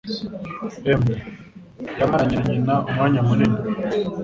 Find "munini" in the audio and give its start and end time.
3.27-3.57